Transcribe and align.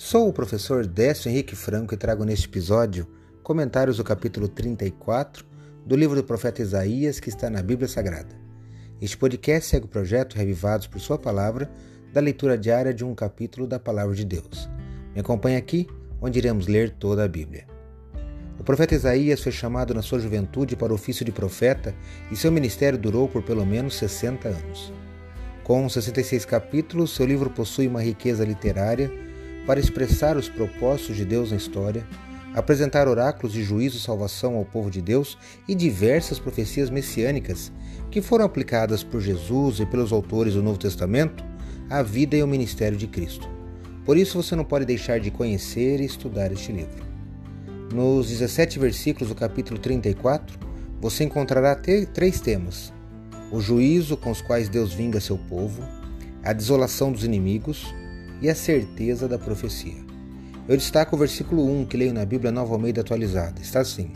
Sou 0.00 0.28
o 0.28 0.32
professor 0.32 0.86
Décio 0.86 1.28
Henrique 1.28 1.56
Franco 1.56 1.92
e 1.92 1.96
trago 1.96 2.24
neste 2.24 2.46
episódio 2.46 3.04
comentários 3.42 3.96
do 3.96 4.04
capítulo 4.04 4.46
34 4.46 5.44
do 5.84 5.96
livro 5.96 6.14
do 6.14 6.22
profeta 6.22 6.62
Isaías 6.62 7.18
que 7.18 7.28
está 7.28 7.50
na 7.50 7.60
Bíblia 7.60 7.88
Sagrada. 7.88 8.32
Este 9.02 9.18
podcast 9.18 9.68
segue 9.68 9.86
o 9.86 9.88
projeto 9.88 10.36
Revivados 10.36 10.86
por 10.86 11.00
Sua 11.00 11.18
Palavra, 11.18 11.68
da 12.12 12.20
leitura 12.20 12.56
diária 12.56 12.94
de 12.94 13.04
um 13.04 13.12
capítulo 13.12 13.66
da 13.66 13.80
Palavra 13.80 14.14
de 14.14 14.24
Deus. 14.24 14.70
Me 15.12 15.20
acompanhe 15.20 15.56
aqui, 15.56 15.88
onde 16.20 16.38
iremos 16.38 16.68
ler 16.68 16.90
toda 16.90 17.24
a 17.24 17.28
Bíblia. 17.28 17.66
O 18.56 18.62
profeta 18.62 18.94
Isaías 18.94 19.42
foi 19.42 19.50
chamado 19.50 19.92
na 19.92 20.00
sua 20.00 20.20
juventude 20.20 20.76
para 20.76 20.92
o 20.92 20.94
ofício 20.94 21.24
de 21.24 21.32
profeta 21.32 21.92
e 22.30 22.36
seu 22.36 22.52
ministério 22.52 23.00
durou 23.00 23.28
por 23.28 23.42
pelo 23.42 23.66
menos 23.66 23.96
60 23.96 24.46
anos. 24.46 24.92
Com 25.64 25.88
66 25.88 26.44
capítulos, 26.44 27.16
seu 27.16 27.26
livro 27.26 27.50
possui 27.50 27.88
uma 27.88 28.00
riqueza 28.00 28.44
literária 28.44 29.26
para 29.68 29.78
expressar 29.78 30.34
os 30.38 30.48
propósitos 30.48 31.14
de 31.14 31.26
Deus 31.26 31.50
na 31.50 31.58
história, 31.58 32.06
apresentar 32.54 33.06
oráculos 33.06 33.52
de 33.52 33.62
juízo 33.62 33.98
e 33.98 34.00
salvação 34.00 34.56
ao 34.56 34.64
povo 34.64 34.90
de 34.90 35.02
Deus 35.02 35.36
e 35.68 35.74
diversas 35.74 36.38
profecias 36.38 36.88
messiânicas 36.88 37.70
que 38.10 38.22
foram 38.22 38.46
aplicadas 38.46 39.04
por 39.04 39.20
Jesus 39.20 39.78
e 39.78 39.84
pelos 39.84 40.10
autores 40.10 40.54
do 40.54 40.62
Novo 40.62 40.78
Testamento 40.78 41.44
à 41.90 42.02
vida 42.02 42.34
e 42.34 42.40
ao 42.40 42.48
ministério 42.48 42.96
de 42.96 43.06
Cristo. 43.06 43.46
Por 44.06 44.16
isso 44.16 44.42
você 44.42 44.56
não 44.56 44.64
pode 44.64 44.86
deixar 44.86 45.20
de 45.20 45.30
conhecer 45.30 46.00
e 46.00 46.06
estudar 46.06 46.50
este 46.50 46.72
livro. 46.72 47.04
Nos 47.92 48.30
17 48.30 48.78
versículos 48.78 49.28
do 49.28 49.34
capítulo 49.34 49.78
34, 49.78 50.58
você 50.98 51.24
encontrará 51.24 51.76
três 52.14 52.40
temas: 52.40 52.90
o 53.52 53.60
juízo 53.60 54.16
com 54.16 54.30
os 54.30 54.40
quais 54.40 54.70
Deus 54.70 54.94
vinga 54.94 55.20
seu 55.20 55.36
povo, 55.36 55.82
a 56.42 56.54
desolação 56.54 57.12
dos 57.12 57.22
inimigos 57.22 57.86
e 58.40 58.48
a 58.48 58.54
certeza 58.54 59.28
da 59.28 59.38
profecia. 59.38 60.06
Eu 60.68 60.76
destaco 60.76 61.16
o 61.16 61.18
versículo 61.18 61.64
1 61.64 61.86
que 61.86 61.96
leio 61.96 62.12
na 62.12 62.24
Bíblia 62.24 62.52
Nova 62.52 62.74
Almeida 62.74 63.00
atualizada. 63.00 63.60
Está 63.60 63.80
assim: 63.80 64.12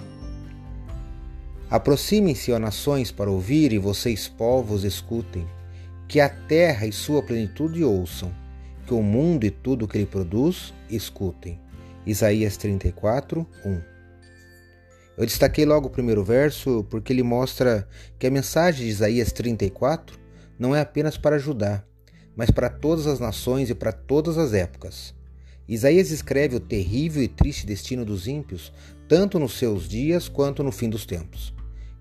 Aproximem-se, 1.70 2.52
ó 2.52 2.58
nações, 2.58 3.10
para 3.10 3.30
ouvir, 3.30 3.72
e 3.72 3.78
vocês, 3.78 4.28
povos, 4.28 4.84
escutem. 4.84 5.46
Que 6.06 6.20
a 6.20 6.28
terra 6.28 6.86
e 6.86 6.92
sua 6.92 7.22
plenitude 7.22 7.82
ouçam, 7.82 8.30
que 8.86 8.92
o 8.92 9.02
mundo 9.02 9.44
e 9.44 9.50
tudo 9.50 9.86
o 9.86 9.88
que 9.88 9.96
ele 9.96 10.06
produz 10.06 10.74
escutem. 10.90 11.58
Isaías 12.04 12.58
34, 12.58 13.46
1. 13.64 13.80
Eu 15.16 15.24
destaquei 15.24 15.64
logo 15.64 15.86
o 15.86 15.90
primeiro 15.90 16.22
verso 16.22 16.86
porque 16.90 17.12
ele 17.12 17.22
mostra 17.22 17.88
que 18.18 18.26
a 18.26 18.30
mensagem 18.30 18.84
de 18.84 18.90
Isaías 18.90 19.32
34 19.32 20.18
não 20.58 20.76
é 20.76 20.80
apenas 20.80 21.16
para 21.16 21.38
Judá, 21.38 21.82
mas 22.36 22.50
para 22.50 22.68
todas 22.68 23.06
as 23.06 23.20
nações 23.20 23.70
e 23.70 23.74
para 23.74 23.92
todas 23.92 24.38
as 24.38 24.52
épocas. 24.52 25.14
Isaías 25.68 26.10
escreve 26.10 26.56
o 26.56 26.60
terrível 26.60 27.22
e 27.22 27.28
triste 27.28 27.66
destino 27.66 28.04
dos 28.04 28.26
ímpios, 28.26 28.72
tanto 29.08 29.38
nos 29.38 29.58
seus 29.58 29.88
dias 29.88 30.28
quanto 30.28 30.62
no 30.62 30.72
fim 30.72 30.88
dos 30.88 31.06
tempos. 31.06 31.54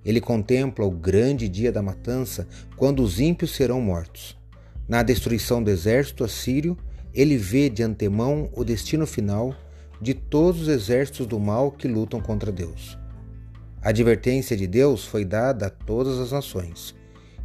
Ele 0.03 0.19
contempla 0.19 0.85
o 0.85 0.91
grande 0.91 1.47
dia 1.47 1.71
da 1.71 1.81
matança, 1.81 2.47
quando 2.75 3.03
os 3.03 3.19
ímpios 3.19 3.51
serão 3.51 3.79
mortos. 3.79 4.37
Na 4.87 5.03
destruição 5.03 5.61
do 5.61 5.69
exército 5.69 6.23
assírio, 6.23 6.75
ele 7.13 7.37
vê 7.37 7.69
de 7.69 7.83
antemão 7.83 8.49
o 8.53 8.63
destino 8.63 9.05
final 9.05 9.55
de 10.01 10.13
todos 10.13 10.61
os 10.61 10.67
exércitos 10.67 11.27
do 11.27 11.39
mal 11.39 11.71
que 11.71 11.87
lutam 11.87 12.19
contra 12.19 12.51
Deus. 12.51 12.97
A 13.81 13.89
advertência 13.89 14.57
de 14.57 14.65
Deus 14.65 15.05
foi 15.05 15.23
dada 15.23 15.67
a 15.67 15.69
todas 15.69 16.17
as 16.17 16.31
nações 16.31 16.95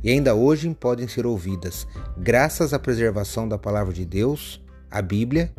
e 0.02 0.10
ainda 0.10 0.34
hoje 0.34 0.72
podem 0.78 1.08
ser 1.08 1.26
ouvidas, 1.26 1.86
graças 2.16 2.72
à 2.72 2.78
preservação 2.78 3.48
da 3.48 3.58
palavra 3.58 3.92
de 3.92 4.04
Deus, 4.04 4.62
a 4.90 5.02
Bíblia, 5.02 5.52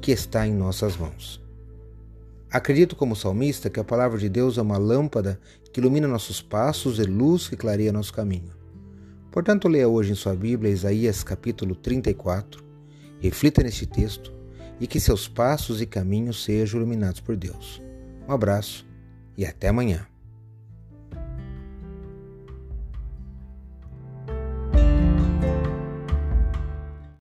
que 0.00 0.12
está 0.12 0.46
em 0.46 0.52
nossas 0.52 0.96
mãos. 0.96 1.42
Acredito, 2.50 2.94
como 2.94 3.16
salmista, 3.16 3.68
que 3.68 3.80
a 3.80 3.84
palavra 3.84 4.18
de 4.18 4.28
Deus 4.28 4.56
é 4.56 4.62
uma 4.62 4.78
lâmpada 4.78 5.38
que 5.72 5.80
ilumina 5.80 6.06
nossos 6.06 6.40
passos 6.40 6.98
e 6.98 7.02
luz 7.02 7.48
que 7.48 7.56
clareia 7.56 7.92
nosso 7.92 8.12
caminho. 8.12 8.54
Portanto, 9.30 9.68
leia 9.68 9.88
hoje 9.88 10.12
em 10.12 10.14
sua 10.14 10.34
Bíblia 10.34 10.72
Isaías 10.72 11.22
capítulo 11.22 11.74
34, 11.74 12.64
reflita 13.20 13.62
neste 13.62 13.86
texto 13.86 14.32
e 14.80 14.86
que 14.86 15.00
seus 15.00 15.28
passos 15.28 15.82
e 15.82 15.86
caminhos 15.86 16.44
sejam 16.44 16.80
iluminados 16.80 17.20
por 17.20 17.36
Deus. 17.36 17.82
Um 18.26 18.32
abraço 18.32 18.86
e 19.36 19.44
até 19.44 19.68
amanhã. 19.68 20.06